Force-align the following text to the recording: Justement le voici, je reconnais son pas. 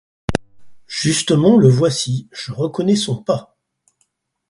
Justement 0.87 1.57
le 1.57 1.69
voici, 1.69 2.27
je 2.31 2.51
reconnais 2.53 2.95
son 2.95 3.17
pas. 3.21 3.55